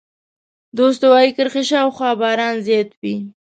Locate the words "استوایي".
0.89-1.31